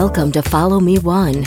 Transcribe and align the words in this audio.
Welcome 0.00 0.30
to 0.32 0.42
Follow 0.42 0.78
Me 0.78 0.98
One. 0.98 1.42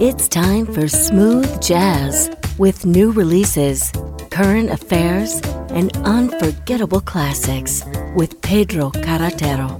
It's 0.00 0.26
time 0.26 0.66
for 0.66 0.88
smooth 0.88 1.62
jazz 1.62 2.28
with 2.58 2.84
new 2.84 3.12
releases, 3.12 3.92
current 4.30 4.68
affairs, 4.68 5.40
and 5.70 5.96
unforgettable 5.98 7.00
classics 7.00 7.84
with 8.16 8.42
Pedro 8.42 8.90
Carretero. 8.90 9.78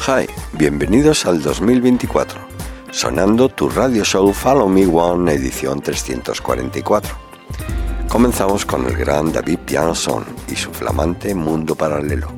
Hi, 0.00 0.28
bienvenidos 0.52 1.24
al 1.24 1.40
2024, 1.40 2.38
sonando 2.90 3.48
tu 3.48 3.70
radio 3.70 4.04
show 4.04 4.30
Follow 4.30 4.68
Me 4.68 4.84
One 4.84 5.32
edición 5.32 5.80
344. 5.80 7.16
Comenzamos 8.08 8.66
con 8.66 8.86
el 8.86 8.94
gran 8.94 9.32
David 9.32 9.60
Pianson 9.64 10.26
y 10.48 10.54
su 10.54 10.70
flamante 10.70 11.34
Mundo 11.34 11.74
Paralelo, 11.74 12.28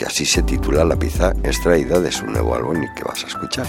que 0.00 0.06
así 0.06 0.24
se 0.24 0.42
titula 0.42 0.82
la 0.82 0.96
pieza 0.96 1.34
extraída 1.42 2.00
de 2.00 2.10
su 2.10 2.24
nuevo 2.24 2.54
álbum 2.54 2.82
y 2.82 2.94
que 2.94 3.04
vas 3.04 3.22
a 3.22 3.26
escuchar. 3.26 3.66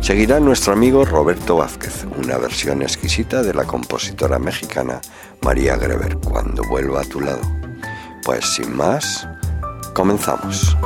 Seguirá 0.00 0.40
nuestro 0.40 0.72
amigo 0.72 1.04
Roberto 1.04 1.58
Vázquez, 1.58 2.04
una 2.18 2.38
versión 2.38 2.82
exquisita 2.82 3.40
de 3.40 3.54
la 3.54 3.62
compositora 3.62 4.40
mexicana 4.40 5.00
María 5.42 5.76
Greber, 5.76 6.16
Cuando 6.16 6.64
vuelva 6.64 7.02
a 7.02 7.04
tu 7.04 7.20
lado. 7.20 7.40
Pues 8.24 8.44
sin 8.46 8.74
más, 8.74 9.28
comenzamos. 9.94 10.76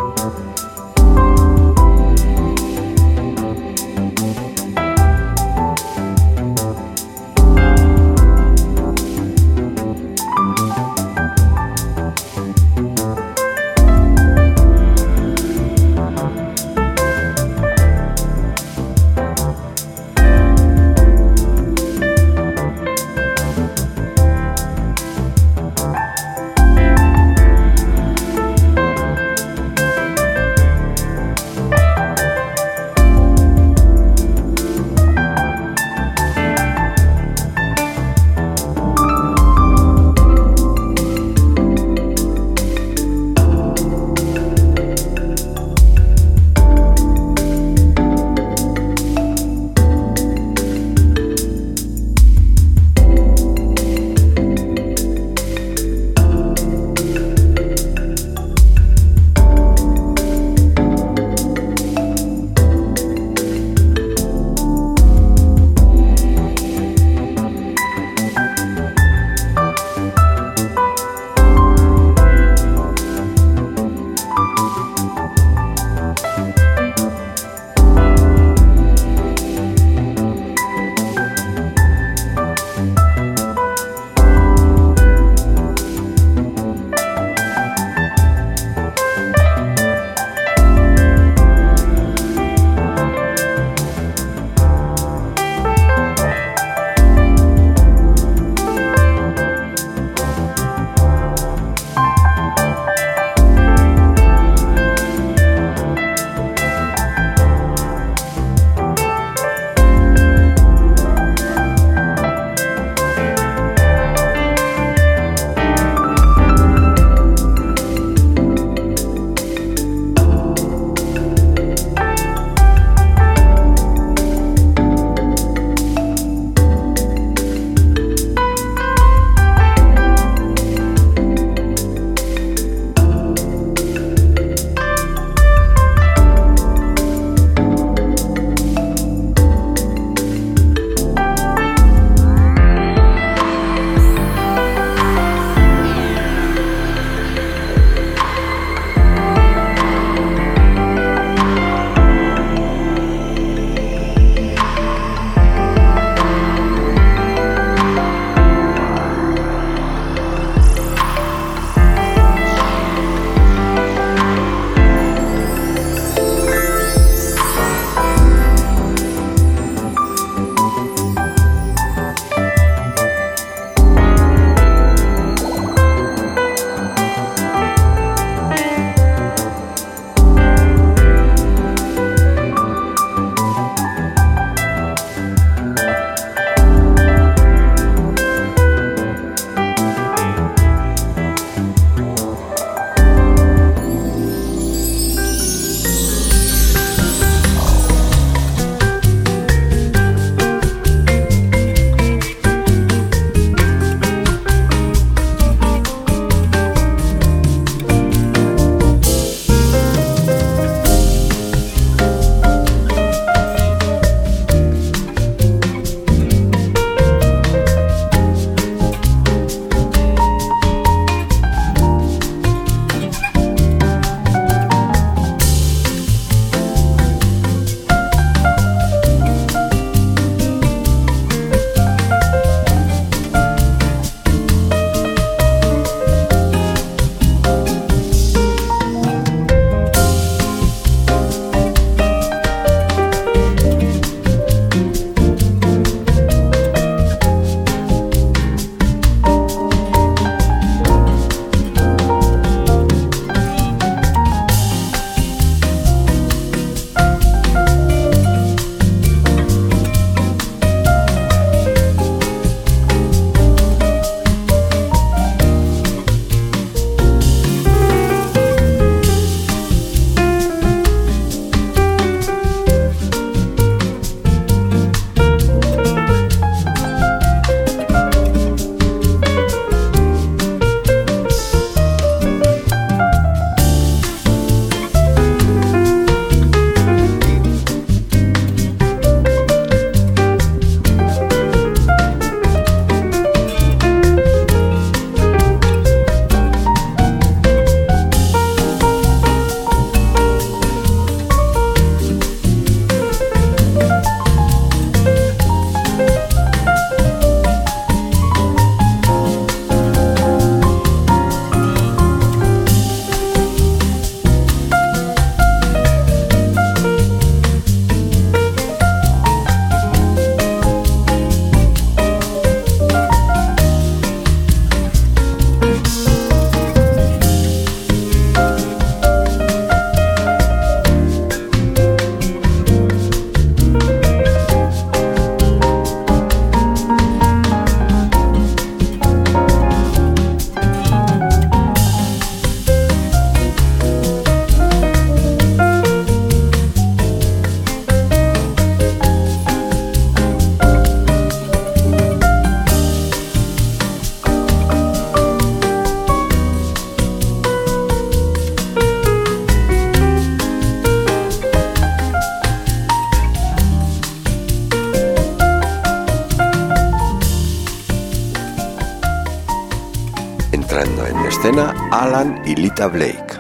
Y 372.49 372.57
Lita 372.57 372.87
Blake. 372.87 373.39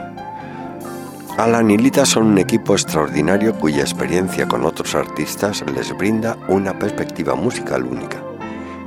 Alan 1.39 1.71
y 1.71 1.79
Lita 1.79 2.05
son 2.05 2.27
un 2.27 2.39
equipo 2.39 2.75
extraordinario 2.75 3.55
cuya 3.55 3.81
experiencia 3.81 4.47
con 4.47 4.67
otros 4.67 4.95
artistas 4.95 5.65
les 5.75 5.97
brinda 5.97 6.37
una 6.49 6.79
perspectiva 6.79 7.35
musical 7.35 7.85
única, 7.85 8.23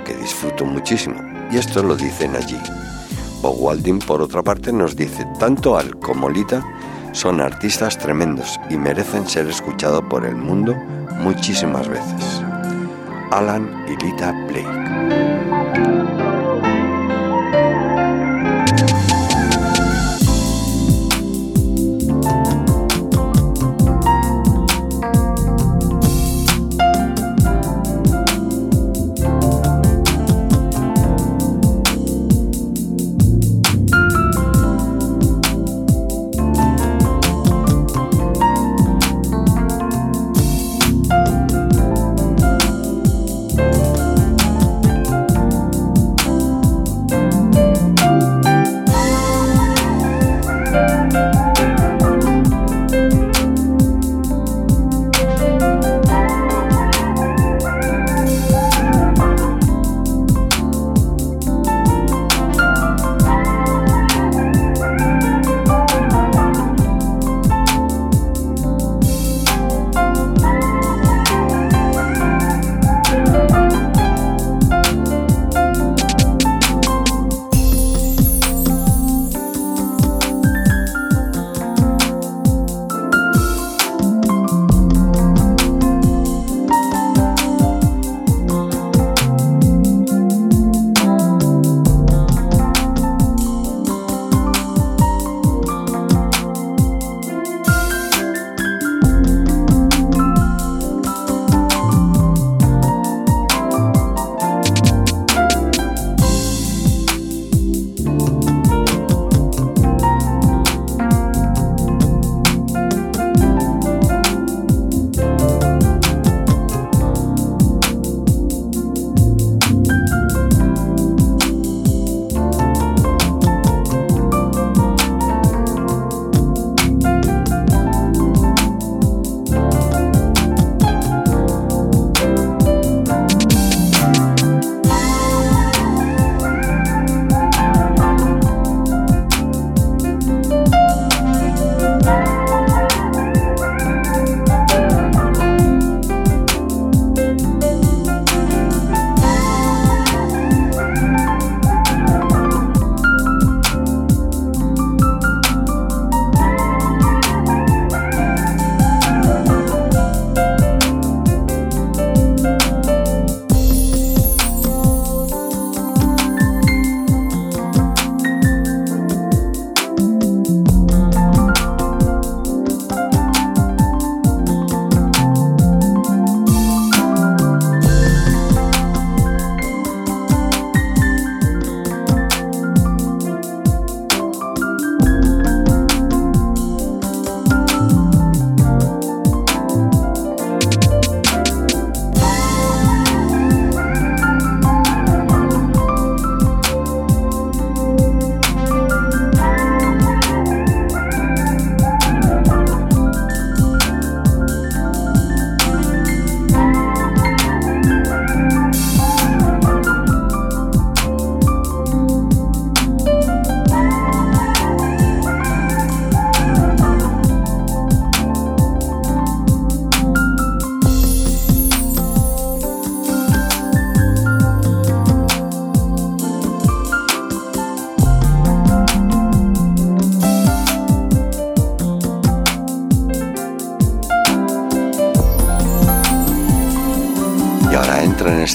que 0.06 0.13
disfruto 0.13 0.63
muchísimo, 0.63 1.15
y 1.51 1.57
esto 1.57 1.81
lo 1.81 1.95
dicen 1.95 2.35
allí. 2.35 2.59
Bob 3.41 3.56
Walding, 3.57 3.97
por 3.97 4.21
otra 4.21 4.44
parte, 4.44 4.71
nos 4.71 4.95
dice, 4.95 5.25
tanto 5.39 5.75
Al 5.75 5.97
como 5.97 6.29
Lita 6.29 6.63
son 7.13 7.41
artistas 7.41 7.97
tremendos 7.97 8.59
y 8.69 8.77
merecen 8.77 9.27
ser 9.27 9.47
escuchados 9.47 10.03
por 10.03 10.23
el 10.23 10.35
mundo 10.35 10.75
muchísimas 11.18 11.88
veces. 11.88 12.44
Alan 13.31 13.85
y 13.88 14.06
Lita 14.06 14.33
Blake. 14.47 15.50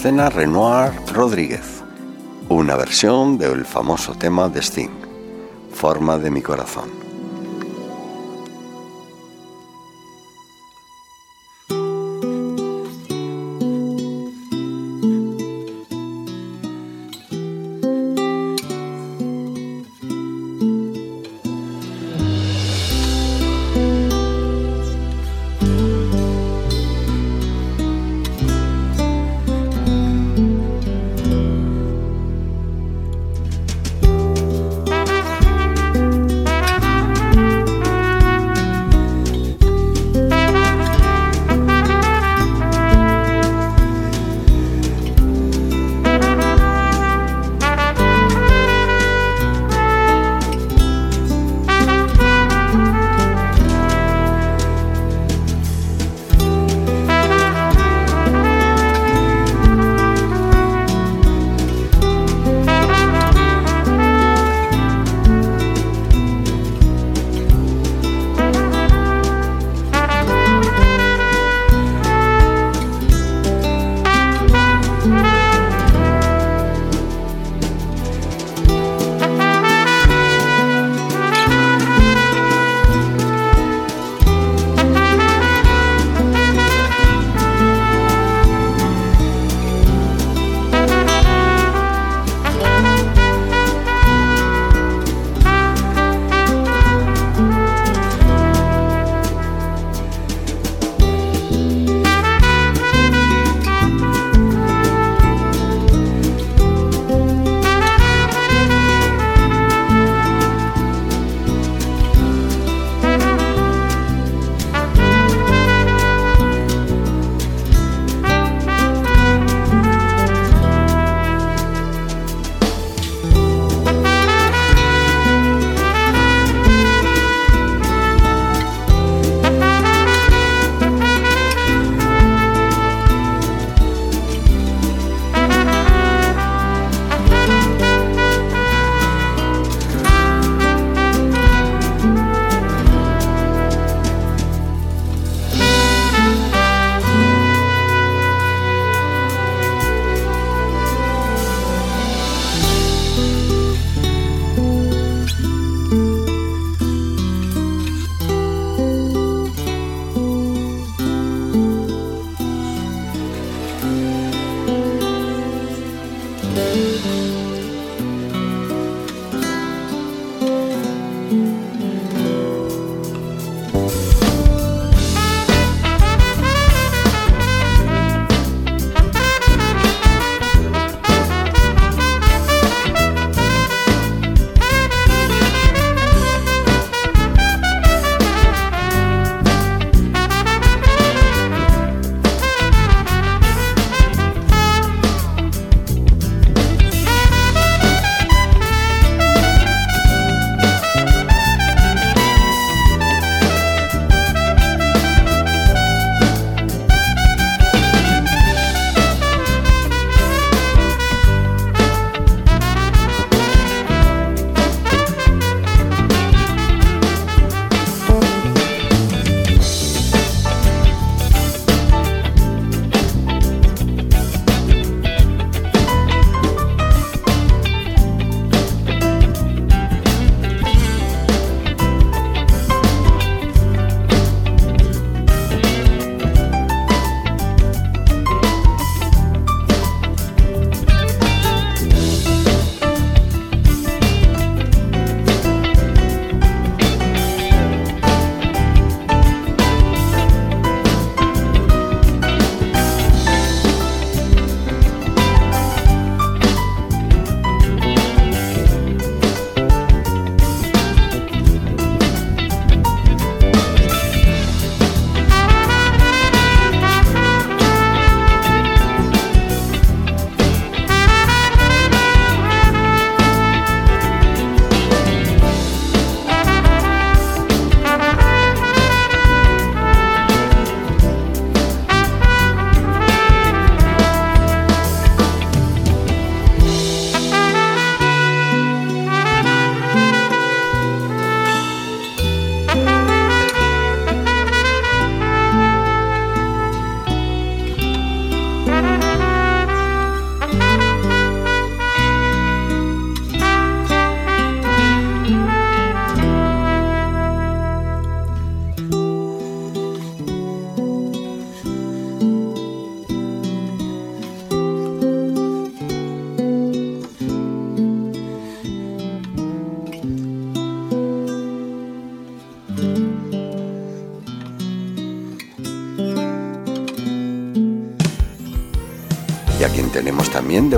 Escena 0.06 0.30
Renoir 0.30 0.92
Rodríguez, 1.12 1.82
una 2.48 2.76
versión 2.76 3.38
del 3.38 3.64
famoso 3.64 4.14
tema 4.14 4.48
de 4.48 4.60
Sting, 4.60 5.00
Forma 5.72 6.16
de 6.16 6.30
mi 6.30 6.42
corazón. 6.42 7.05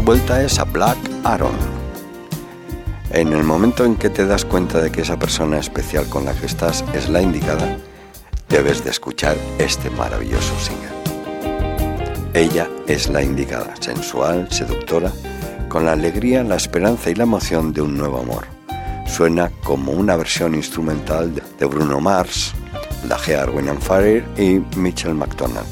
Vuelta 0.08 0.42
es 0.42 0.58
a 0.58 0.64
Black 0.64 0.96
Aaron. 1.22 1.52
En 3.10 3.34
el 3.34 3.44
momento 3.44 3.84
en 3.84 3.94
que 3.94 4.08
te 4.08 4.24
das 4.24 4.42
cuenta 4.46 4.80
de 4.80 4.90
que 4.90 5.02
esa 5.02 5.18
persona 5.18 5.58
especial 5.58 6.08
con 6.08 6.24
la 6.24 6.32
que 6.32 6.46
estás 6.46 6.82
es 6.94 7.10
la 7.10 7.20
indicada, 7.20 7.76
debes 8.48 8.82
de 8.82 8.88
escuchar 8.88 9.36
este 9.58 9.90
maravilloso 9.90 10.54
single. 10.60 10.88
Ella 12.32 12.70
es 12.86 13.10
la 13.10 13.22
indicada, 13.22 13.74
sensual, 13.80 14.50
seductora, 14.50 15.12
con 15.68 15.84
la 15.84 15.92
alegría, 15.92 16.42
la 16.42 16.56
esperanza 16.56 17.10
y 17.10 17.14
la 17.14 17.24
emoción 17.24 17.74
de 17.74 17.82
un 17.82 17.98
nuevo 17.98 18.20
amor. 18.20 18.46
Suena 19.06 19.50
como 19.62 19.92
una 19.92 20.16
versión 20.16 20.54
instrumental 20.54 21.34
de 21.34 21.66
Bruno 21.66 22.00
Mars, 22.00 22.54
la. 23.06 23.18
Winham 23.50 23.78
Farrer 23.78 24.24
y 24.38 24.58
Mitchell 24.74 25.14
McDonald, 25.14 25.68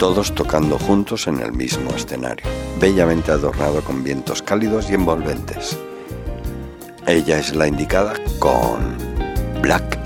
todos 0.00 0.34
tocando 0.34 0.78
juntos 0.78 1.26
en 1.26 1.40
el 1.40 1.52
mismo 1.52 1.90
escenario, 1.90 2.46
bellamente 2.80 3.32
adornado 3.32 3.82
con 3.82 4.02
vientos 4.02 4.40
cálidos 4.40 4.90
y 4.90 4.94
envolventes. 4.94 5.78
Ella 7.06 7.38
es 7.38 7.54
la 7.54 7.66
indicada 7.66 8.14
con 8.38 8.96
Black 9.60 9.99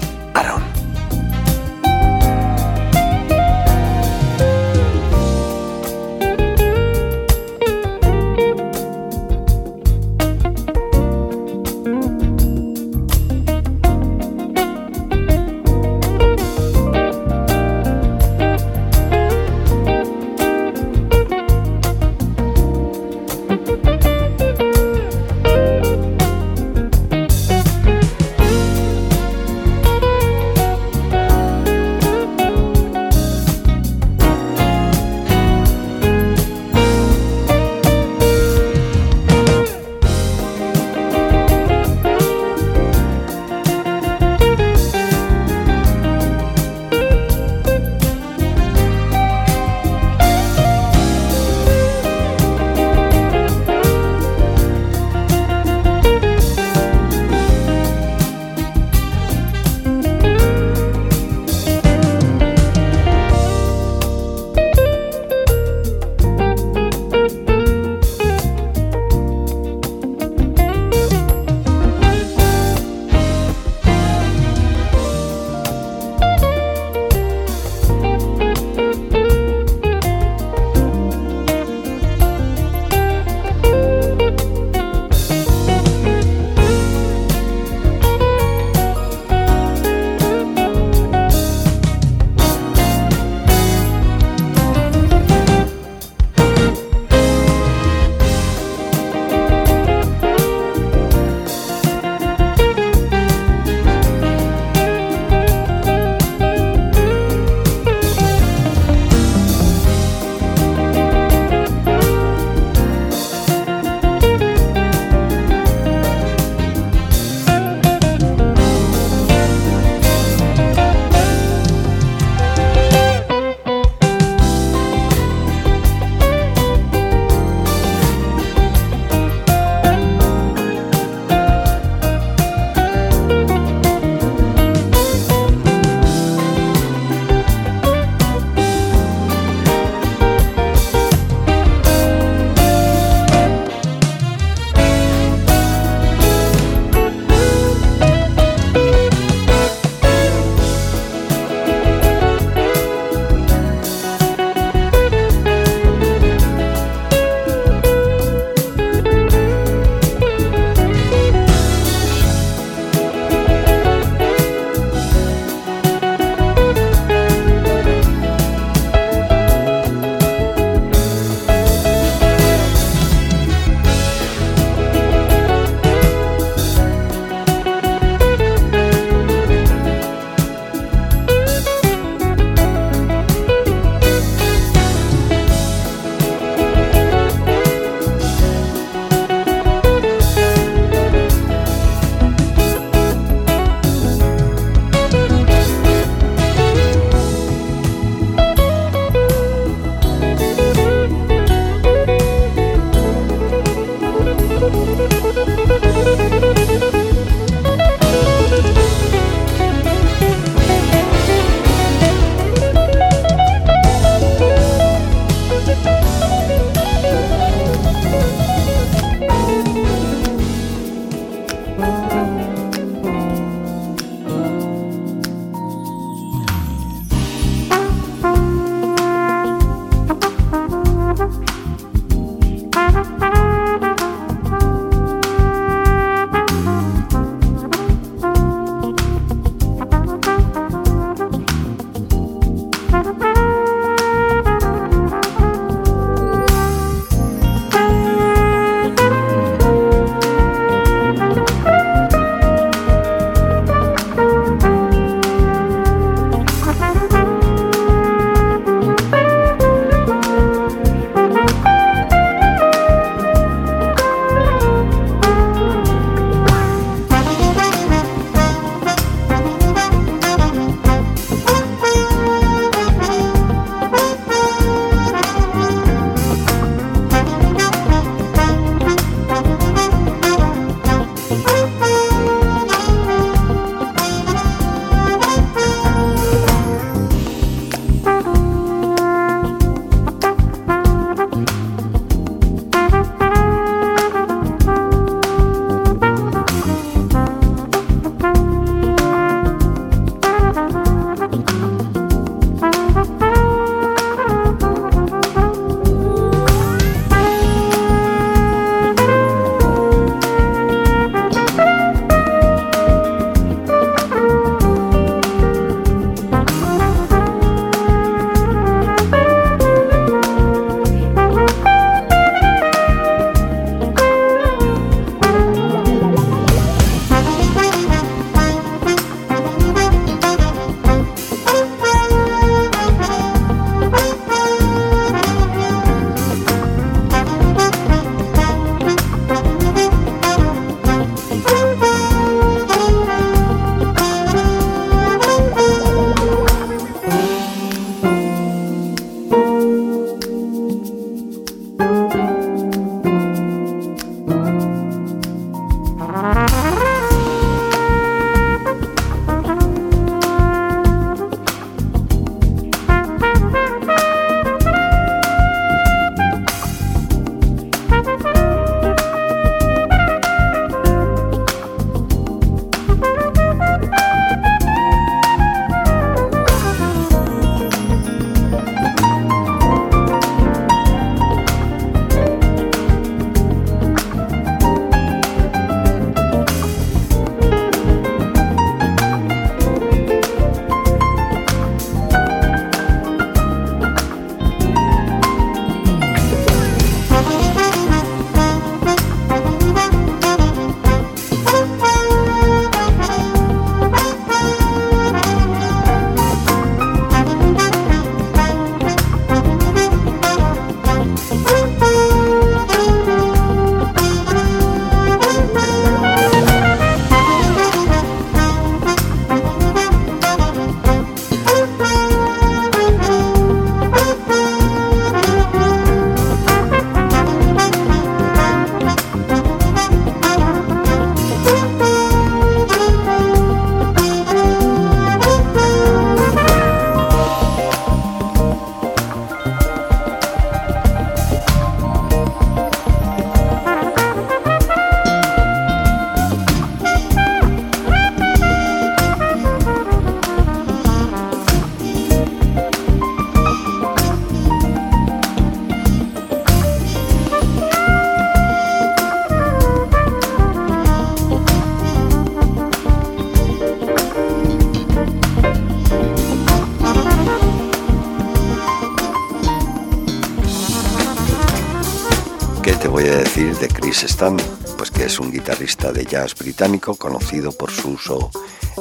de 475.77 476.05
jazz 476.05 476.35
británico 476.35 476.95
conocido 476.95 477.53
por 477.53 477.71
su 477.71 477.91
uso 477.91 478.31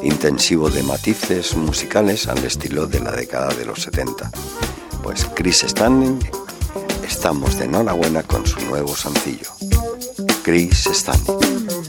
intensivo 0.04 0.70
de 0.70 0.84
matices 0.84 1.56
musicales 1.56 2.28
al 2.28 2.44
estilo 2.46 2.88
de 2.88 3.00
la 3.00 3.12
década 3.12 3.54
de 3.54 3.66
los 3.66 3.82
70. 3.82 4.32
Pues 5.02 5.26
Chris 5.36 5.64
Stanley, 5.64 6.18
estamos 7.06 7.58
de 7.58 7.66
enhorabuena 7.66 8.24
con 8.24 8.46
su 8.46 8.60
nuevo 8.62 8.96
sencillo. 8.96 9.50
Chris 10.44 10.86
Stanley. 10.88 11.83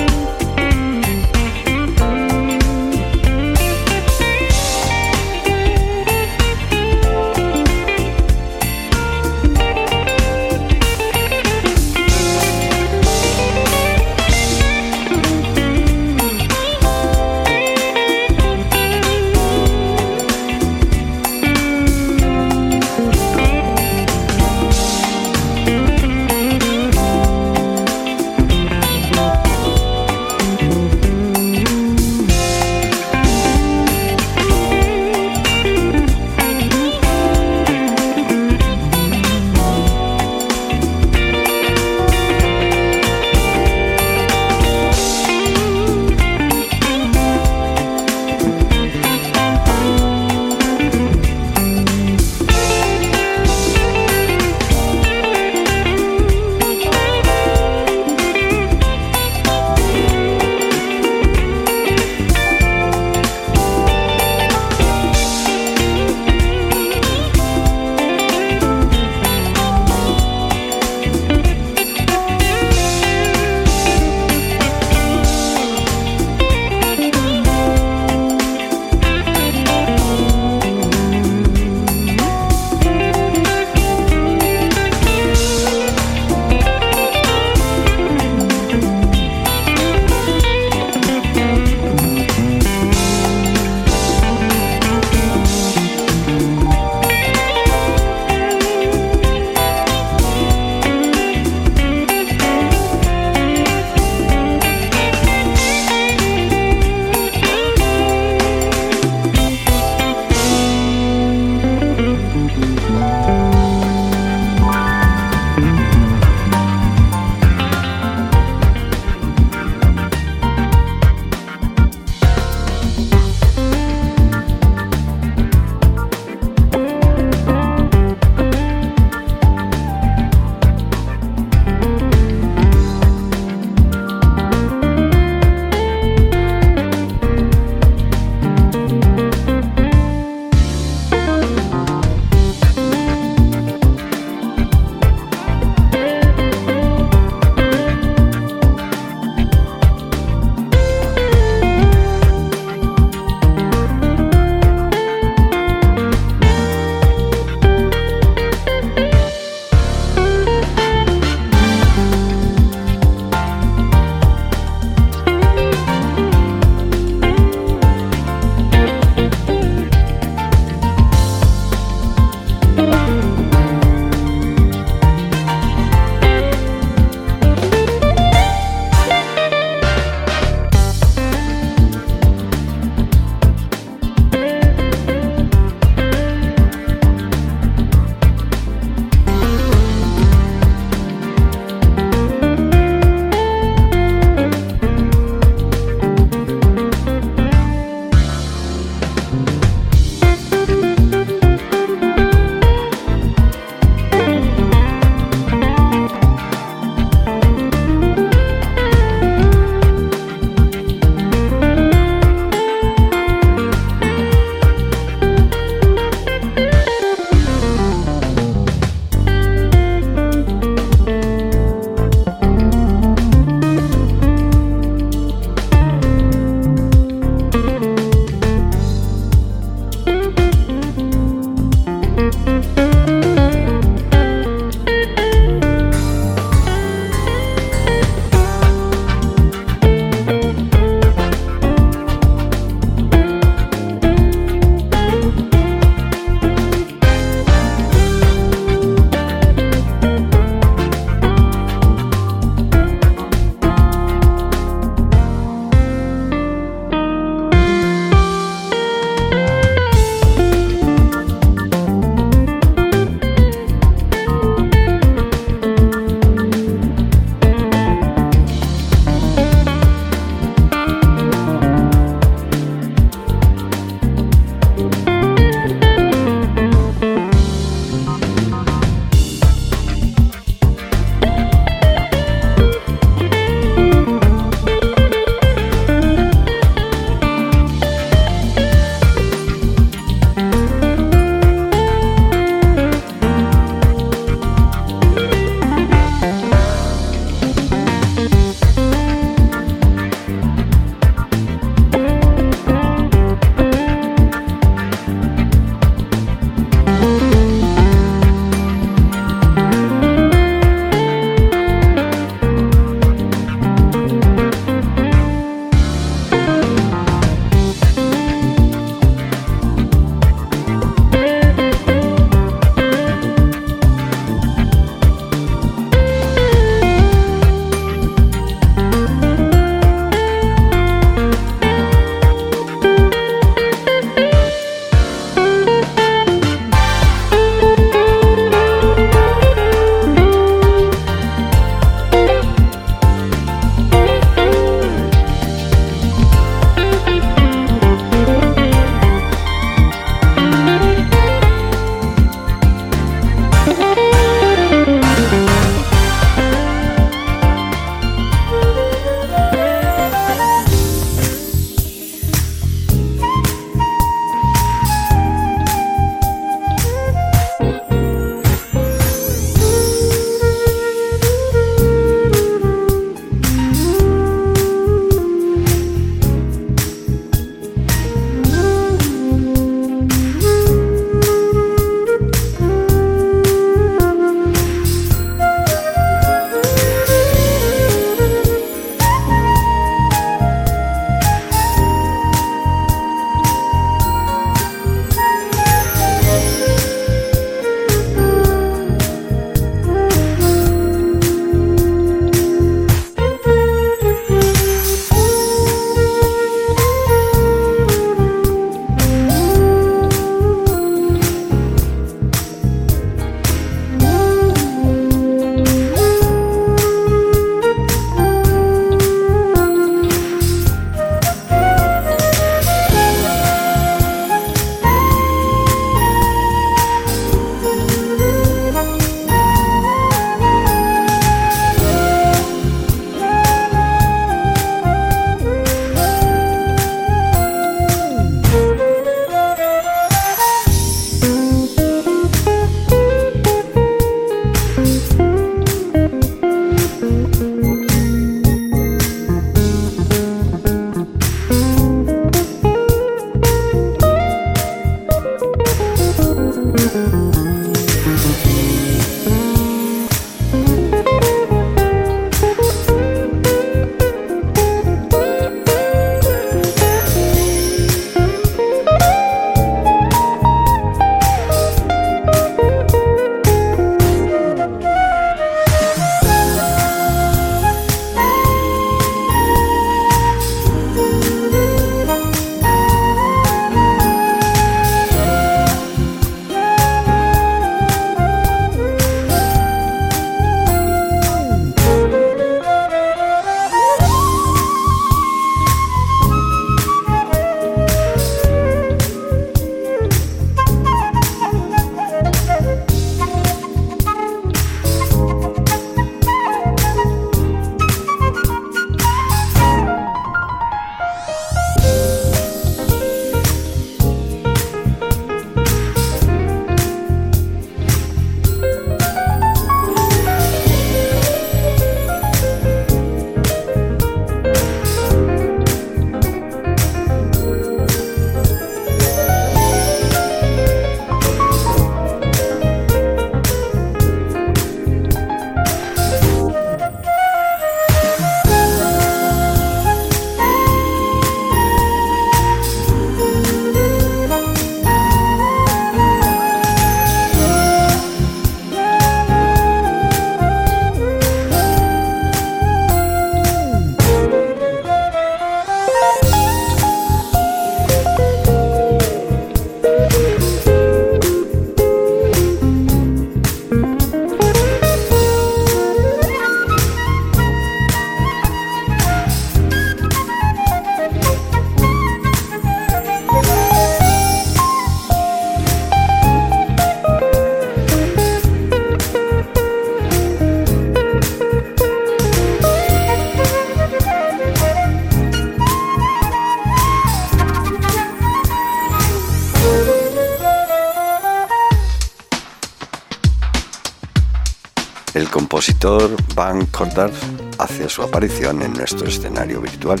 Cordar 596.66 597.10
hace 597.58 597.88
su 597.88 598.02
aparición 598.02 598.62
en 598.62 598.72
nuestro 598.72 599.06
escenario 599.06 599.60
virtual. 599.60 600.00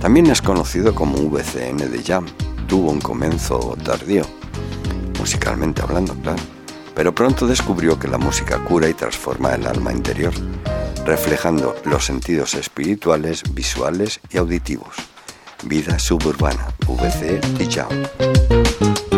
También 0.00 0.26
es 0.26 0.42
conocido 0.42 0.94
como 0.94 1.18
VCN 1.18 1.90
de 1.90 2.02
Jam. 2.04 2.26
Tuvo 2.66 2.90
un 2.90 3.00
comienzo 3.00 3.76
tardío, 3.84 4.24
musicalmente 5.18 5.82
hablando, 5.82 6.14
claro, 6.14 6.42
pero 6.94 7.14
pronto 7.14 7.46
descubrió 7.46 7.98
que 7.98 8.08
la 8.08 8.18
música 8.18 8.62
cura 8.64 8.88
y 8.88 8.94
transforma 8.94 9.54
el 9.54 9.66
alma 9.66 9.92
interior, 9.92 10.32
reflejando 11.04 11.76
los 11.84 12.04
sentidos 12.04 12.54
espirituales, 12.54 13.42
visuales 13.54 14.20
y 14.30 14.38
auditivos. 14.38 14.96
Vida 15.64 15.98
suburbana, 15.98 16.68
VC 16.86 17.40
de 17.40 17.70
Jam. 17.70 19.17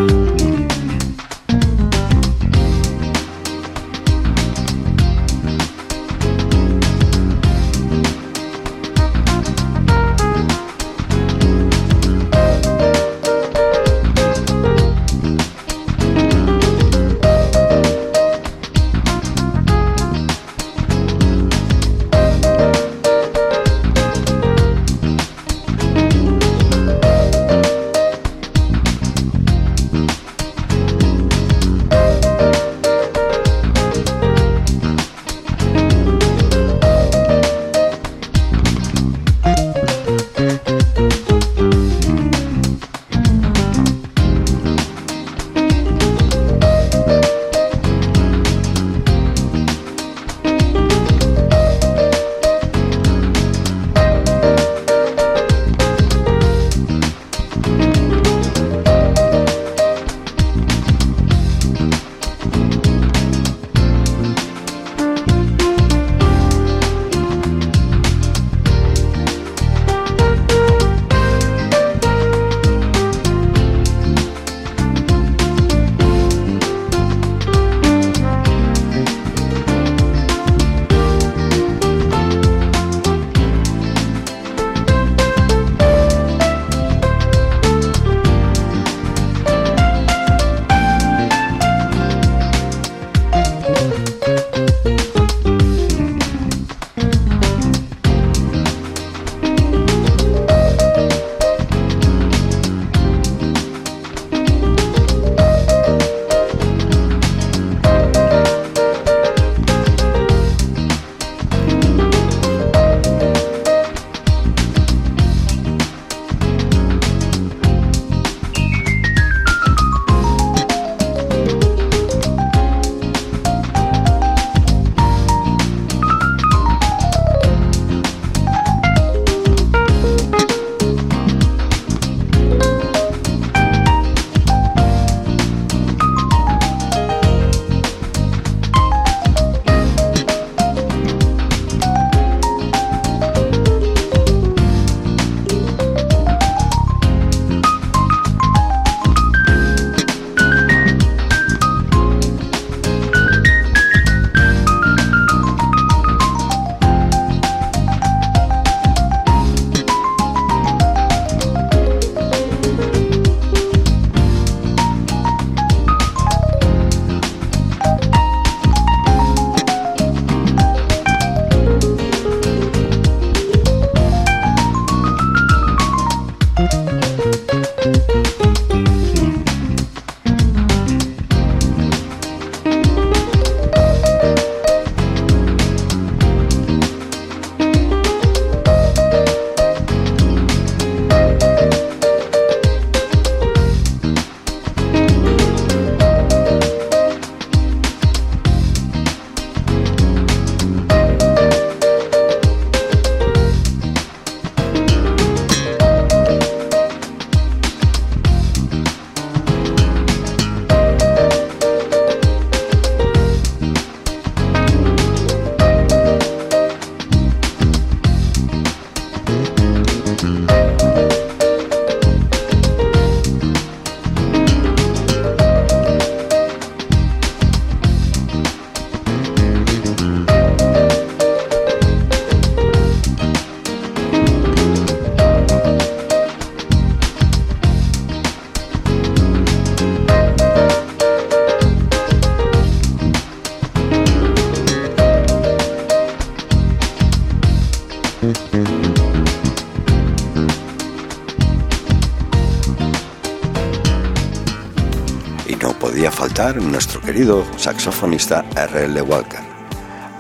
Nuestro 256.57 257.01
querido 257.01 257.45
saxofonista 257.57 258.45
R.L. 258.57 259.03
Walker. 259.03 259.41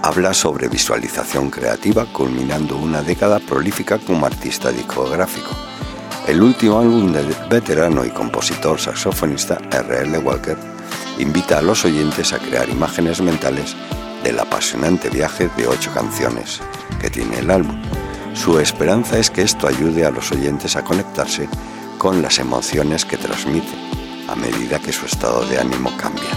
Habla 0.02 0.32
sobre 0.32 0.68
visualización 0.68 1.50
creativa 1.50 2.06
culminando 2.12 2.76
una 2.76 3.02
década 3.02 3.40
prolífica 3.40 3.98
como 3.98 4.26
artista 4.26 4.70
discográfico. 4.70 5.50
El 6.28 6.42
último 6.42 6.78
álbum 6.78 7.12
del 7.12 7.34
veterano 7.48 8.04
y 8.04 8.10
compositor 8.10 8.78
saxofonista 8.78 9.58
R.L. 9.72 10.18
Walker 10.18 10.56
invita 11.18 11.58
a 11.58 11.62
los 11.62 11.84
oyentes 11.84 12.32
a 12.32 12.38
crear 12.38 12.68
imágenes 12.68 13.20
mentales 13.20 13.74
del 14.22 14.38
apasionante 14.38 15.10
viaje 15.10 15.50
de 15.56 15.66
ocho 15.66 15.90
canciones 15.92 16.60
que 17.00 17.10
tiene 17.10 17.40
el 17.40 17.50
álbum. 17.50 17.82
Su 18.34 18.60
esperanza 18.60 19.18
es 19.18 19.30
que 19.30 19.42
esto 19.42 19.66
ayude 19.66 20.04
a 20.04 20.10
los 20.10 20.30
oyentes 20.30 20.76
a 20.76 20.84
conectarse 20.84 21.48
con 21.98 22.22
las 22.22 22.38
emociones 22.38 23.04
que 23.04 23.16
transmite 23.16 23.79
medida 24.40 24.78
que 24.78 24.92
su 24.92 25.06
estado 25.06 25.44
de 25.46 25.58
ánimo 25.58 25.94
cambia. 25.96 26.30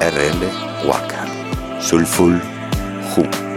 R.L. 0.00 0.46
Walker, 0.86 1.80
Soulful 1.80 2.40
Who. 3.14 3.49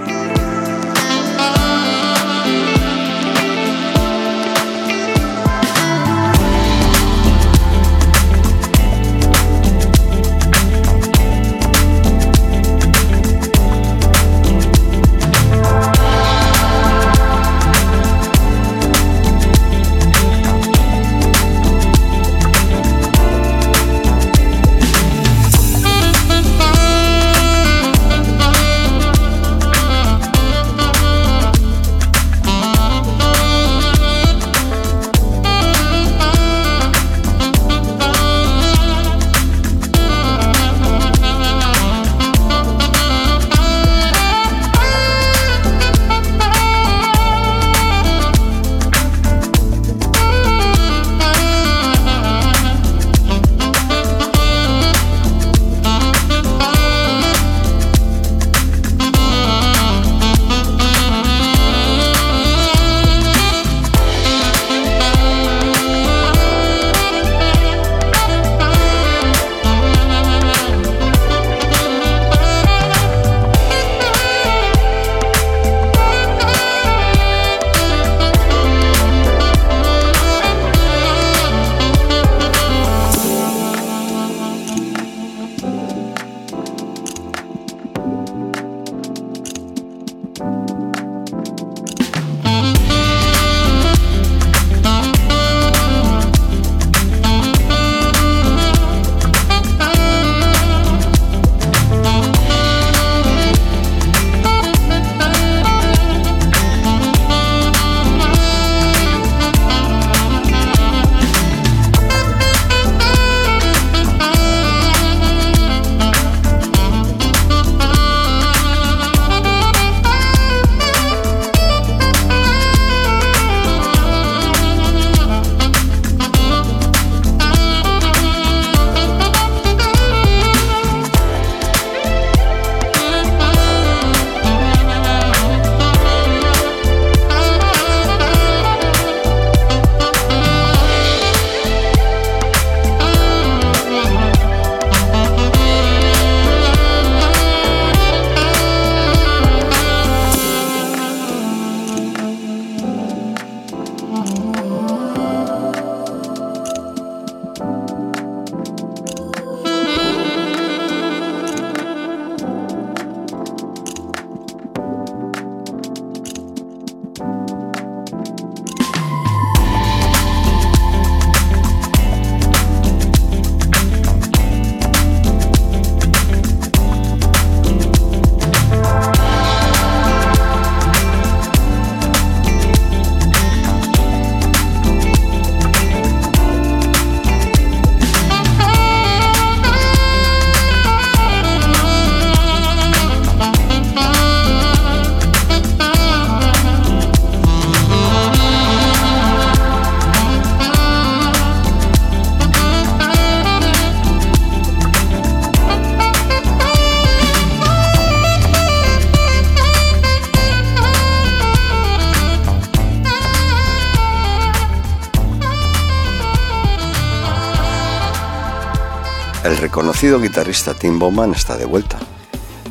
Conocido 220.03 220.19
guitarrista 220.19 220.73
Tim 220.73 220.99
Bowman 220.99 221.31
está 221.31 221.55
de 221.55 221.63
vuelta. 221.63 221.97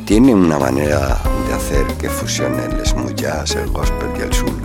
Tiene 0.05 0.35
una 0.35 0.59
manera 0.59 1.19
de 1.47 1.53
hacer 1.55 1.83
que 1.97 2.07
fusione 2.07 2.63
el 2.63 2.85
smooth 2.85 3.15
jazz, 3.15 3.55
el 3.55 3.71
gospel 3.71 4.09
y 4.19 4.21
el 4.21 4.31
soul 4.31 4.61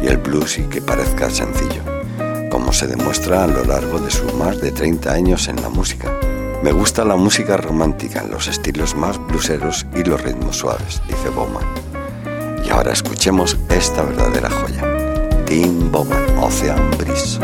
y 0.00 0.06
el 0.06 0.18
blues 0.18 0.58
y 0.58 0.62
que 0.68 0.80
parezca 0.80 1.28
sencillo, 1.28 1.82
como 2.52 2.72
se 2.72 2.86
demuestra 2.86 3.42
a 3.42 3.46
lo 3.48 3.64
largo 3.64 3.98
de 3.98 4.12
sus 4.12 4.32
más 4.34 4.60
de 4.60 4.70
30 4.70 5.12
años 5.12 5.48
en 5.48 5.60
la 5.60 5.70
música. 5.70 6.16
Me 6.62 6.70
gusta 6.70 7.04
la 7.04 7.16
música 7.16 7.56
romántica 7.56 8.22
los 8.22 8.46
estilos 8.46 8.94
más 8.94 9.18
blueseros 9.18 9.84
y 9.96 10.04
los 10.04 10.22
ritmos 10.22 10.58
suaves, 10.58 11.02
dice 11.08 11.30
Bowman. 11.30 11.66
Y 12.64 12.70
ahora 12.70 12.92
escuchemos 12.92 13.58
esta 13.70 14.04
verdadera 14.04 14.50
joya. 14.50 15.44
Tim 15.46 15.90
Bowman, 15.90 16.38
Ocean 16.38 16.92
Breeze. 16.96 17.40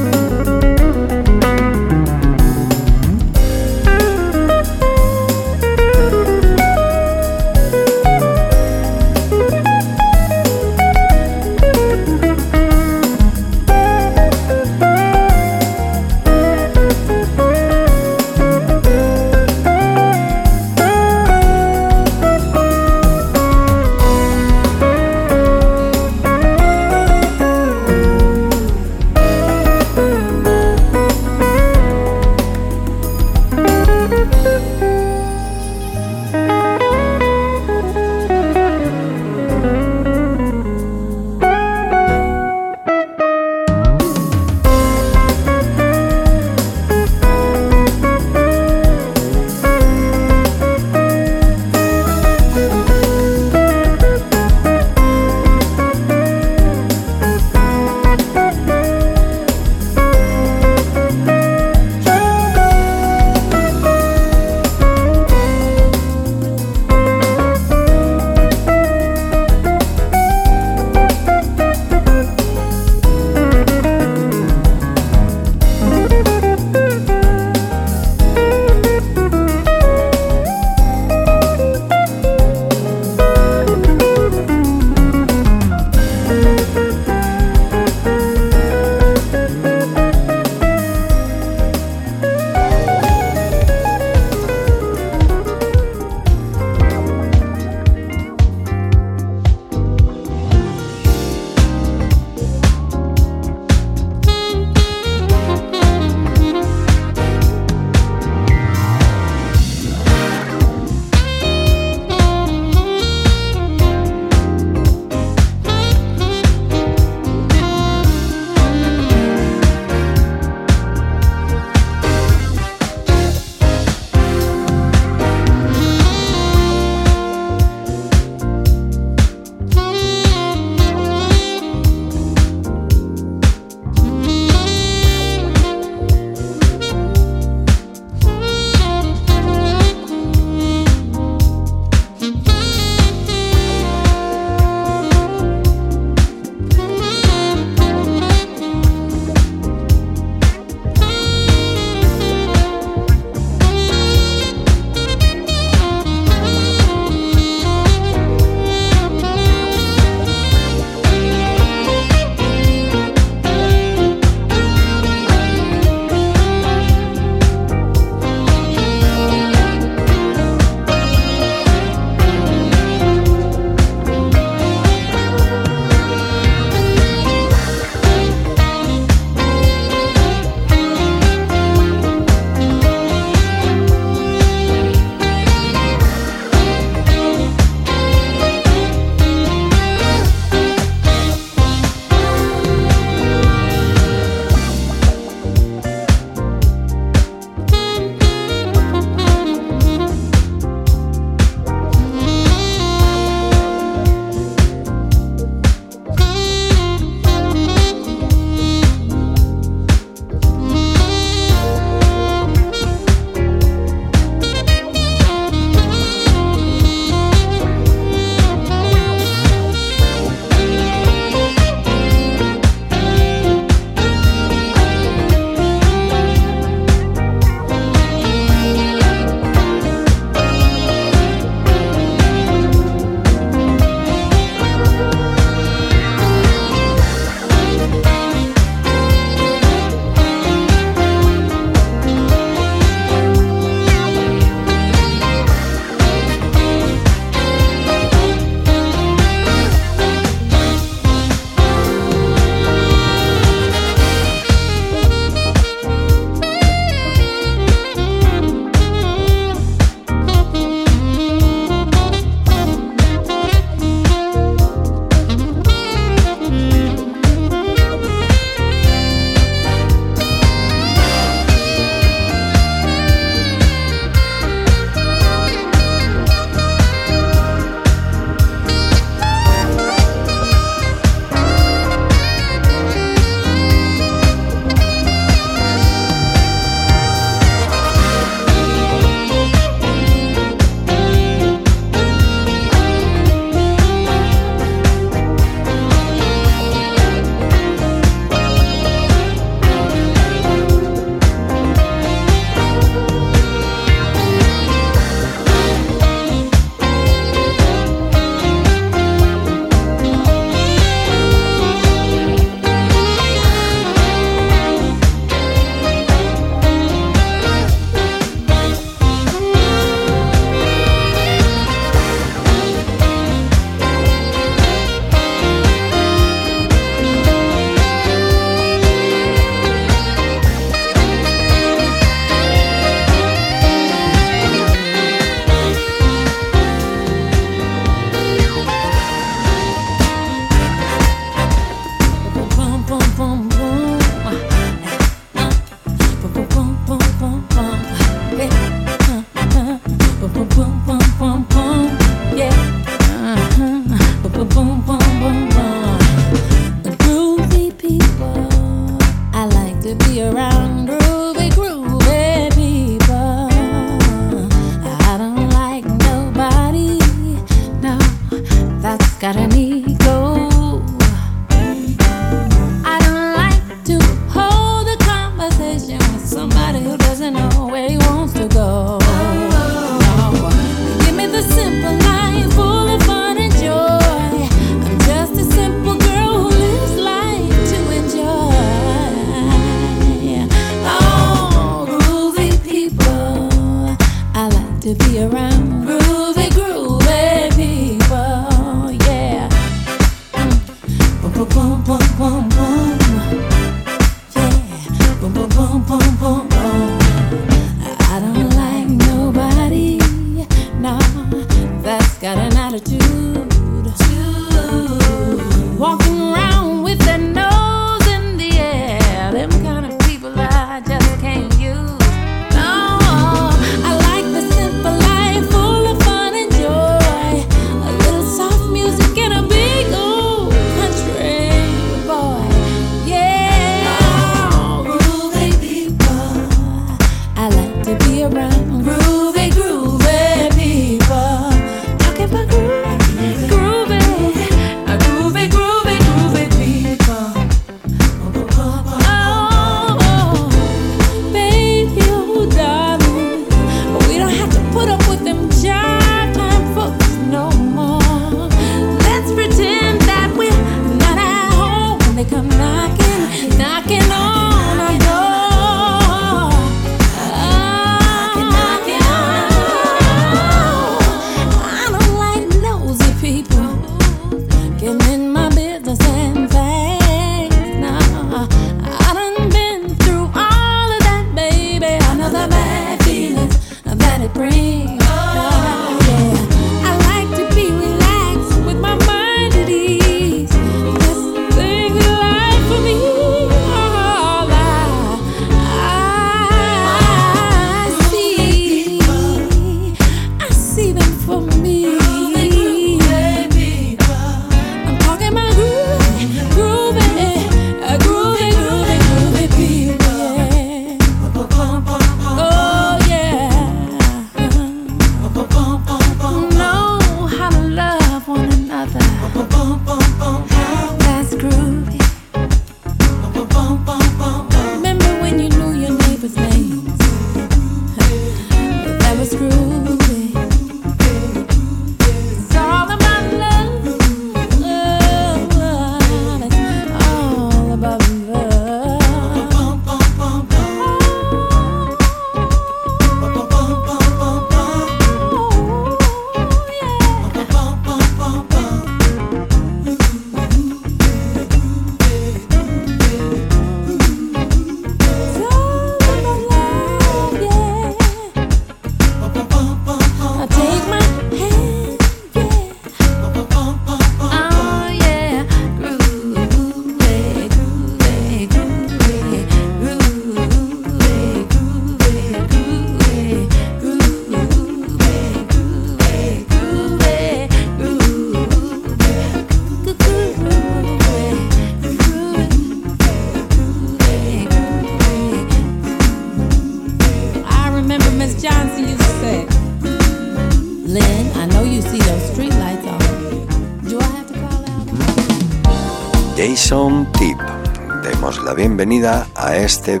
Bienvenida 598.80 599.26
a 599.34 599.58
este 599.58 600.00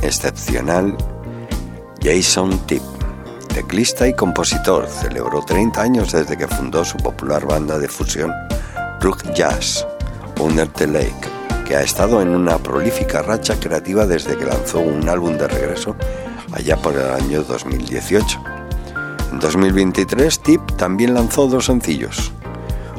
excepcional 0.00 0.96
Jason 2.02 2.58
Tip. 2.60 2.80
Teclista 3.52 4.08
y 4.08 4.14
compositor, 4.14 4.88
celebró 4.88 5.42
30 5.42 5.82
años 5.82 6.12
desde 6.12 6.34
que 6.34 6.48
fundó 6.48 6.82
su 6.82 6.96
popular 6.96 7.44
banda 7.44 7.78
de 7.78 7.88
fusión 7.88 8.32
Rook 9.02 9.22
Jazz, 9.34 9.86
Under 10.40 10.66
the 10.66 10.86
Lake, 10.86 11.28
que 11.66 11.76
ha 11.76 11.82
estado 11.82 12.22
en 12.22 12.28
una 12.28 12.56
prolífica 12.56 13.20
racha 13.20 13.60
creativa 13.60 14.06
desde 14.06 14.34
que 14.38 14.46
lanzó 14.46 14.80
un 14.80 15.06
álbum 15.10 15.36
de 15.36 15.48
regreso 15.48 15.94
allá 16.52 16.78
por 16.78 16.94
el 16.94 17.10
año 17.10 17.42
2018. 17.42 18.42
En 19.30 19.40
2023, 19.40 20.40
Tip 20.40 20.62
también 20.78 21.12
lanzó 21.12 21.48
dos 21.48 21.66
sencillos, 21.66 22.32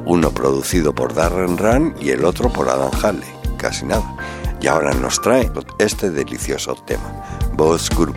uno 0.06 0.30
producido 0.30 0.94
por 0.94 1.16
Darren 1.16 1.58
Run 1.58 1.96
y 2.00 2.12
el 2.12 2.24
otro 2.24 2.54
por 2.54 2.70
Adam 2.70 2.92
Halley, 3.02 3.34
casi 3.58 3.84
nada 3.84 4.17
y 4.62 4.68
ahora 4.68 4.94
nos 4.94 5.22
trae 5.22 5.52
este 5.80 6.10
delicioso 6.10 6.76
tema, 6.86 7.24
Boss 7.54 7.90
Group. 7.90 8.16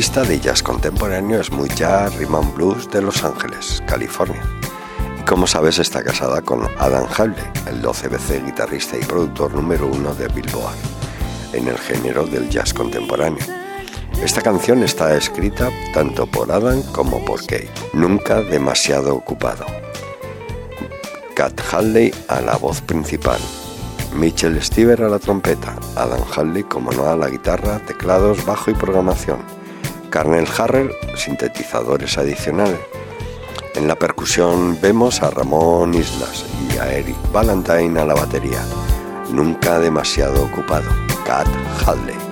De 0.00 0.40
jazz 0.40 0.62
contemporáneo 0.62 1.42
muy 1.52 1.68
jazz, 1.68 2.16
rhythm 2.16 2.54
blues 2.54 2.88
de 2.90 3.02
Los 3.02 3.22
Ángeles, 3.22 3.82
California. 3.86 4.42
Y 5.20 5.22
como 5.24 5.46
sabes 5.46 5.78
está 5.78 6.02
casada 6.02 6.40
con 6.40 6.66
Adam 6.78 7.06
Halley, 7.18 7.44
el 7.68 7.82
12 7.82 8.08
veces 8.08 8.42
guitarrista 8.46 8.96
y 8.96 9.04
productor 9.04 9.54
número 9.54 9.86
uno 9.86 10.14
de 10.14 10.28
Billboard, 10.28 10.74
en 11.52 11.68
el 11.68 11.76
género 11.76 12.24
del 12.24 12.48
jazz 12.48 12.72
contemporáneo. 12.72 13.44
Esta 14.24 14.40
canción 14.40 14.82
está 14.82 15.14
escrita 15.14 15.68
tanto 15.92 16.26
por 16.26 16.50
Adam 16.50 16.82
como 16.92 17.22
por 17.22 17.40
Kate, 17.40 17.70
nunca 17.92 18.40
demasiado 18.40 19.14
ocupado. 19.14 19.66
Cat 21.34 21.60
Halley 21.70 22.10
a 22.28 22.40
la 22.40 22.56
voz 22.56 22.80
principal, 22.80 23.40
Mitchell 24.14 24.60
Stever 24.62 25.02
a 25.02 25.10
la 25.10 25.18
trompeta, 25.18 25.76
Adam 25.94 26.22
Halley 26.34 26.62
como 26.62 26.90
no 26.90 27.04
a 27.04 27.16
la 27.16 27.28
guitarra, 27.28 27.80
teclados, 27.80 28.46
bajo 28.46 28.70
y 28.70 28.74
programación. 28.74 29.59
Carnel 30.10 30.46
Harrell, 30.58 30.90
sintetizadores 31.14 32.18
adicionales. 32.18 32.80
En 33.74 33.86
la 33.86 33.94
percusión 33.94 34.78
vemos 34.80 35.22
a 35.22 35.30
Ramón 35.30 35.94
Islas 35.94 36.44
y 36.68 36.78
a 36.78 36.92
Eric 36.92 37.16
Valentine 37.32 38.00
a 38.00 38.04
la 38.04 38.14
batería. 38.14 38.60
Nunca 39.30 39.78
demasiado 39.78 40.44
ocupado. 40.44 40.90
Cat 41.24 41.46
Hadley. 41.86 42.29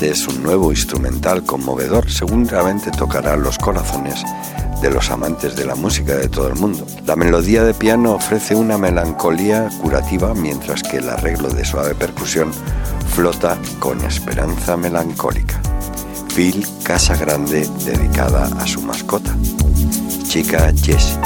Es 0.00 0.26
un 0.26 0.42
nuevo 0.42 0.72
instrumental 0.72 1.44
conmovedor, 1.44 2.10
seguramente 2.10 2.90
tocará 2.90 3.36
los 3.36 3.58
corazones 3.58 4.24
de 4.80 4.90
los 4.90 5.10
amantes 5.10 5.54
de 5.56 5.66
la 5.66 5.74
música 5.74 6.16
de 6.16 6.28
todo 6.28 6.48
el 6.48 6.56
mundo. 6.56 6.86
La 7.04 7.16
melodía 7.16 7.64
de 7.64 7.74
piano 7.74 8.14
ofrece 8.14 8.54
una 8.54 8.78
melancolía 8.78 9.68
curativa 9.82 10.34
mientras 10.34 10.82
que 10.82 10.96
el 10.96 11.10
arreglo 11.10 11.50
de 11.50 11.66
suave 11.66 11.94
percusión 11.94 12.50
flota 13.10 13.58
con 13.78 14.02
esperanza 14.02 14.76
melancólica. 14.78 15.60
Phil 16.34 16.66
Casa 16.82 17.14
Grande 17.16 17.68
dedicada 17.84 18.46
a 18.58 18.66
su 18.66 18.80
mascota, 18.80 19.36
chica 20.26 20.72
Jessie. 20.82 21.18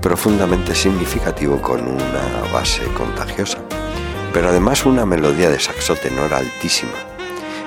Profundamente 0.00 0.74
significativo 0.74 1.60
con 1.60 1.80
una 1.82 2.52
base 2.52 2.82
contagiosa, 2.94 3.58
pero 4.32 4.48
además 4.48 4.86
una 4.86 5.04
melodía 5.04 5.50
de 5.50 5.58
saxo 5.58 5.94
tenor 5.96 6.32
altísima. 6.34 6.92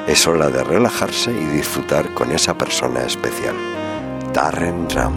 Es 0.07 0.25
hora 0.27 0.49
de 0.49 0.63
relajarse 0.63 1.31
y 1.31 1.45
disfrutar 1.45 2.13
con 2.13 2.31
esa 2.31 2.57
persona 2.57 3.03
especial, 3.03 3.55
Darren 4.33 4.89
Ram. 4.89 5.13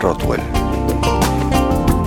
Rothwell. 0.00 0.42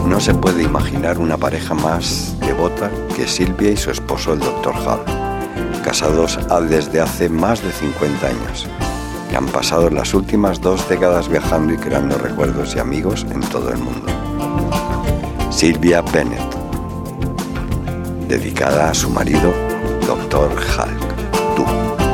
No 0.08 0.20
se 0.20 0.34
puede 0.34 0.64
imaginar 0.64 1.20
una 1.20 1.38
pareja 1.38 1.74
más 1.74 2.36
devota 2.40 2.90
que 3.16 3.28
Silvia 3.28 3.72
y 3.72 3.78
su 3.78 3.92
esposo 3.92 4.34
el 4.34 4.40
Dr. 4.40 4.74
Hall, 4.76 5.04
casados 5.84 6.40
desde 6.70 7.02
hace 7.02 7.30
más 7.30 7.62
de 7.62 7.72
50 7.72 8.28
años, 8.28 8.68
y 9.32 9.36
han 9.36 9.46
pasado 9.48 9.90
las 9.90 10.14
últimas 10.14 10.62
dos 10.62 10.88
décadas 10.90 11.30
viajando 11.30 11.74
y 11.74 11.78
creando 11.78 12.18
recuerdos 12.18 12.76
y 12.76 12.80
amigos 12.80 13.26
en 13.32 13.42
todo 13.42 13.72
el 13.72 13.78
mundo. 13.78 14.08
Silvia 15.50 16.02
Bennett, 16.02 16.56
dedicada 18.28 18.90
a 18.90 18.94
su 18.94 19.10
marido, 19.10 19.54
Dr. 20.06 20.52
Hulk. 20.52 22.07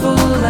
full 0.00 0.47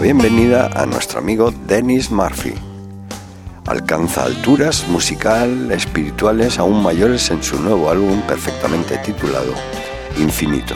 bienvenida 0.00 0.70
a 0.74 0.86
nuestro 0.86 1.18
amigo 1.18 1.52
Dennis 1.66 2.10
Murphy. 2.10 2.54
Alcanza 3.66 4.24
alturas 4.24 4.86
musical, 4.88 5.72
espirituales 5.72 6.58
aún 6.58 6.82
mayores 6.82 7.30
en 7.30 7.42
su 7.42 7.60
nuevo 7.60 7.90
álbum 7.90 8.20
perfectamente 8.22 8.98
titulado 8.98 9.54
Infinito, 10.18 10.74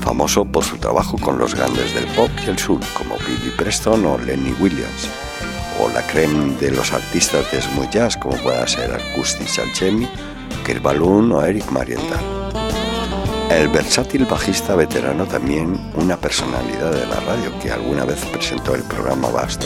famoso 0.00 0.44
por 0.44 0.64
su 0.64 0.78
trabajo 0.78 1.16
con 1.18 1.38
los 1.38 1.54
grandes 1.54 1.94
del 1.94 2.06
pop 2.14 2.30
y 2.44 2.50
el 2.50 2.58
sur 2.58 2.80
como 2.96 3.16
Billy 3.18 3.52
Preston 3.56 4.04
o 4.04 4.18
Lenny 4.18 4.54
Williams, 4.58 5.08
o 5.80 5.88
la 5.90 6.04
creme 6.06 6.56
de 6.56 6.72
los 6.72 6.92
artistas 6.92 7.50
de 7.52 7.62
smooth 7.62 7.90
jazz 7.90 8.16
como 8.16 8.36
pueda 8.38 8.66
ser 8.66 8.92
Acoustic 8.92 9.46
Salchemi, 9.46 10.08
Kirk 10.64 10.84
o 10.84 11.42
Eric 11.42 11.70
Marienthal. 11.70 12.35
El 13.50 13.68
versátil 13.68 14.26
bajista 14.26 14.74
veterano 14.74 15.24
también 15.24 15.78
una 15.94 16.16
personalidad 16.16 16.92
de 16.92 17.06
la 17.06 17.20
radio 17.20 17.56
que 17.60 17.70
alguna 17.70 18.04
vez 18.04 18.24
presentó 18.26 18.74
el 18.74 18.82
programa 18.82 19.28
Bass. 19.28 19.58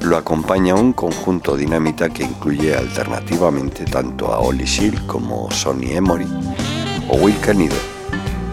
Lo 0.00 0.16
acompaña 0.16 0.74
un 0.74 0.92
conjunto 0.92 1.56
dinamita 1.56 2.10
que 2.10 2.24
incluye 2.24 2.76
alternativamente 2.76 3.84
tanto 3.84 4.32
a 4.32 4.38
Ollie 4.38 4.66
Seal 4.66 5.06
como 5.06 5.50
Sonny 5.50 5.92
Emory 5.92 6.26
o 7.08 7.16
Will 7.16 7.38
Canider 7.40 7.78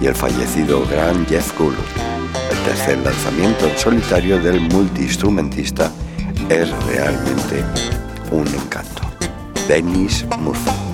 y 0.02 0.08
el 0.08 0.16
fallecido 0.16 0.86
gran 0.88 1.26
Jeff 1.28 1.58
Gould. 1.60 1.78
El 2.52 2.58
tercer 2.64 2.98
lanzamiento 3.00 3.68
en 3.68 3.78
solitario 3.78 4.42
del 4.42 4.62
multiinstrumentista 4.62 5.92
es 6.50 6.70
realmente 6.86 7.64
un 8.32 8.48
encanto. 8.48 9.02
Dennis 9.68 10.26
Murphy. 10.40 10.93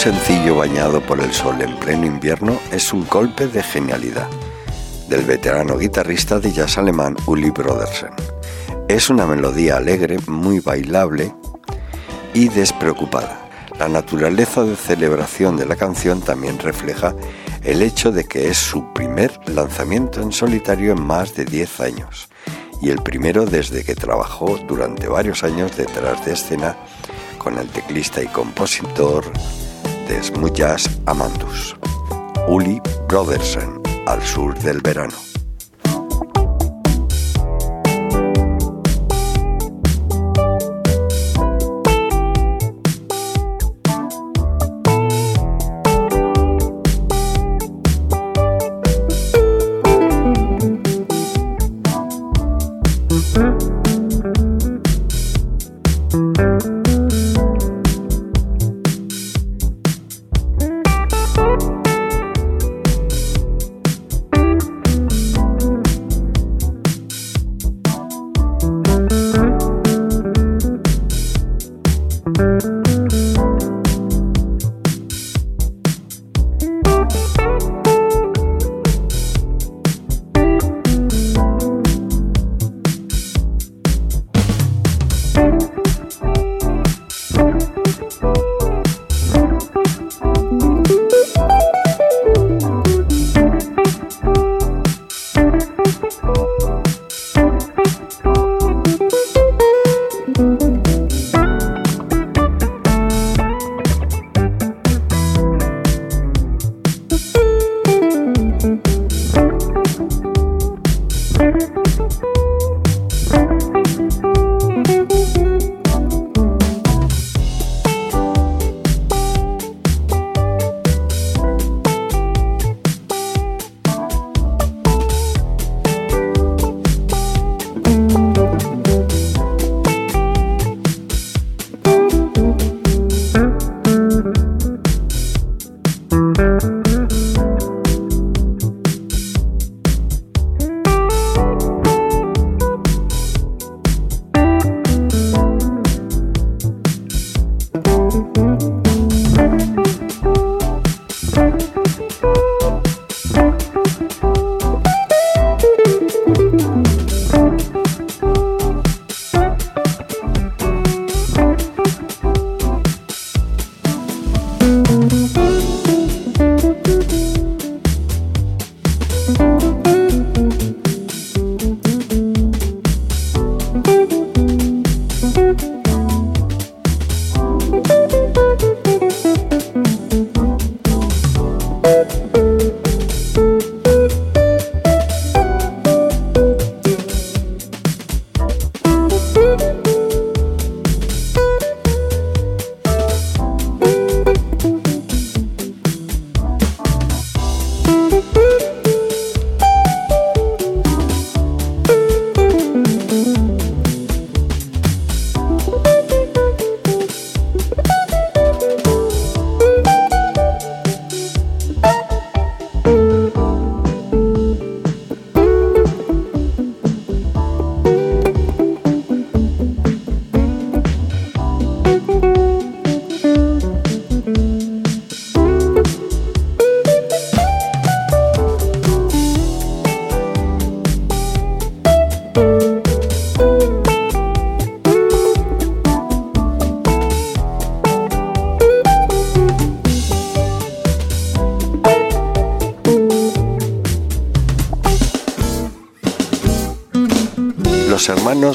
Sencillo 0.00 0.56
bañado 0.56 1.02
por 1.02 1.20
el 1.20 1.30
sol 1.30 1.60
en 1.60 1.76
pleno 1.76 2.06
invierno 2.06 2.58
es 2.72 2.94
un 2.94 3.06
golpe 3.06 3.48
de 3.48 3.62
genialidad 3.62 4.28
del 5.10 5.26
veterano 5.26 5.76
guitarrista 5.76 6.40
de 6.40 6.52
jazz 6.52 6.78
alemán 6.78 7.18
Uli 7.26 7.50
Brodersen. 7.50 8.08
Es 8.88 9.10
una 9.10 9.26
melodía 9.26 9.76
alegre, 9.76 10.16
muy 10.26 10.60
bailable 10.60 11.34
y 12.32 12.48
despreocupada. 12.48 13.46
La 13.78 13.90
naturaleza 13.90 14.64
de 14.64 14.74
celebración 14.74 15.58
de 15.58 15.66
la 15.66 15.76
canción 15.76 16.22
también 16.22 16.58
refleja 16.58 17.14
el 17.62 17.82
hecho 17.82 18.10
de 18.10 18.24
que 18.24 18.48
es 18.48 18.56
su 18.56 18.94
primer 18.94 19.38
lanzamiento 19.50 20.22
en 20.22 20.32
solitario 20.32 20.92
en 20.92 21.02
más 21.02 21.34
de 21.34 21.44
10 21.44 21.80
años 21.80 22.30
y 22.80 22.88
el 22.88 23.02
primero 23.02 23.44
desde 23.44 23.84
que 23.84 23.94
trabajó 23.94 24.58
durante 24.66 25.08
varios 25.08 25.44
años 25.44 25.76
detrás 25.76 26.24
de 26.24 26.32
escena 26.32 26.74
con 27.36 27.58
el 27.58 27.68
teclista 27.68 28.22
y 28.22 28.28
compositor 28.28 29.30
jazz 30.52 30.88
Amandus, 31.06 31.76
Uli 32.48 32.80
Brodersen, 33.06 33.80
al 34.06 34.20
sur 34.22 34.54
del 34.54 34.80
verano. 34.80 35.29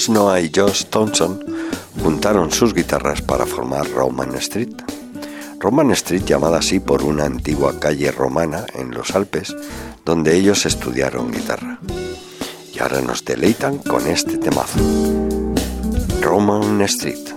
Noah 0.09 0.41
y 0.41 0.51
Josh 0.53 0.85
Thompson 0.85 1.39
juntaron 2.03 2.51
sus 2.51 2.73
guitarras 2.73 3.21
para 3.21 3.45
formar 3.45 3.89
Roman 3.89 4.35
Street. 4.35 4.75
Roman 5.59 5.91
Street 5.91 6.23
llamada 6.25 6.57
así 6.57 6.79
por 6.79 7.01
una 7.01 7.25
antigua 7.25 7.79
calle 7.79 8.11
romana 8.11 8.65
en 8.73 8.91
los 8.91 9.15
Alpes 9.15 9.55
donde 10.03 10.35
ellos 10.35 10.65
estudiaron 10.65 11.31
guitarra. 11.31 11.79
Y 12.73 12.79
ahora 12.79 13.01
nos 13.01 13.23
deleitan 13.23 13.77
con 13.77 14.05
este 14.07 14.37
temazo. 14.37 14.79
Roman 16.21 16.81
Street. 16.81 17.34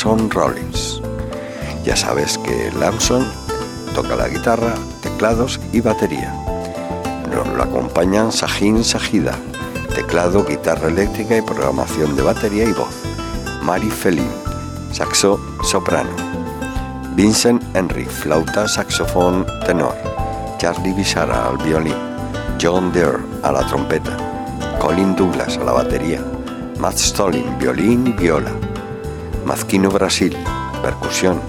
Larson 0.00 0.30
Rollins. 0.30 1.02
Ya 1.84 1.94
sabes 1.94 2.38
que 2.38 2.72
Larson 2.80 3.22
toca 3.94 4.16
la 4.16 4.28
guitarra, 4.28 4.72
teclados 5.02 5.60
y 5.74 5.82
batería. 5.82 6.34
Lo, 7.30 7.62
acompañan 7.62 8.32
Sahin 8.32 8.82
Sajida, 8.82 9.36
teclado, 9.94 10.46
guitarra 10.46 10.88
eléctrica 10.88 11.36
y 11.36 11.42
programación 11.42 12.16
de 12.16 12.22
batería 12.22 12.64
y 12.64 12.72
voz. 12.72 12.94
Mari 13.62 13.90
Felin, 13.90 14.30
saxo 14.90 15.38
soprano. 15.62 16.16
Vincent 17.14 17.62
Henry, 17.74 18.06
flauta, 18.06 18.68
saxofón, 18.68 19.44
tenor. 19.66 19.94
Charlie 20.56 20.94
Bisara 20.94 21.46
al 21.46 21.58
violín. 21.58 21.96
John 22.58 22.90
Deere 22.90 23.18
a 23.42 23.52
la 23.52 23.66
trompeta. 23.66 24.16
Colin 24.80 25.14
Douglas 25.14 25.58
a 25.58 25.64
la 25.64 25.72
batería. 25.72 26.24
Matt 26.78 26.96
Stolin, 26.96 27.58
violín 27.58 28.06
y 28.06 28.12
viola. 28.12 28.50
Mazquino 29.50 29.90
Brasil, 29.90 30.36
percusión. 30.80 31.40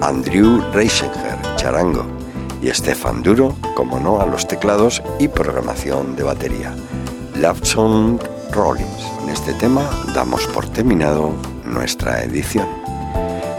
Andrew 0.00 0.62
Reisinger, 0.72 1.36
charango. 1.56 2.06
Y 2.62 2.68
Stefan 2.68 3.24
Duro, 3.24 3.56
como 3.74 3.98
no, 3.98 4.20
a 4.20 4.26
los 4.26 4.46
teclados 4.46 5.02
y 5.18 5.26
programación 5.26 6.14
de 6.14 6.22
batería. 6.22 6.72
Lapson 7.40 8.20
Rollins. 8.52 9.02
En 9.24 9.30
este 9.30 9.52
tema 9.54 9.90
damos 10.14 10.46
por 10.46 10.68
terminado 10.68 11.32
nuestra 11.64 12.22
edición. 12.22 12.68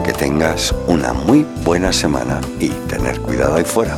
Que 0.06 0.14
tengas 0.14 0.74
una 0.86 1.12
muy 1.12 1.46
buena 1.62 1.92
semana 1.92 2.40
y 2.60 2.70
tener 2.88 3.20
cuidado 3.20 3.56
ahí 3.56 3.64
fuera. 3.64 3.94